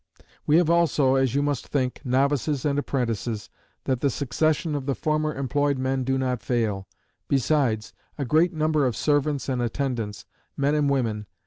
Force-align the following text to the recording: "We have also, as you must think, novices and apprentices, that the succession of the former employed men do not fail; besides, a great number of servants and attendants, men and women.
"We 0.47 0.57
have 0.57 0.71
also, 0.71 1.13
as 1.13 1.35
you 1.35 1.43
must 1.43 1.67
think, 1.67 2.01
novices 2.03 2.65
and 2.65 2.79
apprentices, 2.79 3.51
that 3.83 3.99
the 4.01 4.09
succession 4.09 4.73
of 4.73 4.87
the 4.87 4.95
former 4.95 5.35
employed 5.35 5.77
men 5.77 6.03
do 6.03 6.17
not 6.17 6.41
fail; 6.41 6.87
besides, 7.27 7.93
a 8.17 8.25
great 8.25 8.51
number 8.51 8.87
of 8.87 8.95
servants 8.97 9.47
and 9.47 9.61
attendants, 9.61 10.25
men 10.57 10.73
and 10.73 10.89
women. 10.89 11.27